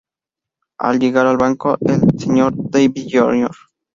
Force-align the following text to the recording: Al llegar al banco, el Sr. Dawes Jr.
Al 0.79 0.97
llegar 0.99 1.27
al 1.27 1.37
banco, 1.37 1.77
el 1.79 2.01
Sr. 2.19 2.51
Dawes 2.57 2.91
Jr. 3.07 3.51